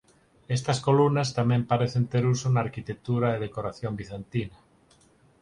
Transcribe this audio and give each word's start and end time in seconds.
Estas 0.57 0.79
columnas 0.87 1.29
tamén 1.39 1.61
parecen 1.71 2.03
ter 2.11 2.23
uso 2.35 2.47
na 2.51 2.63
arquitectura 2.67 3.27
e 3.31 3.41
decoración 3.45 3.93
bizantina. 4.01 4.57